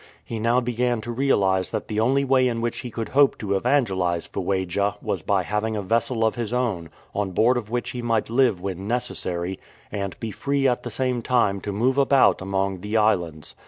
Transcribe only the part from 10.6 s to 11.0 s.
at the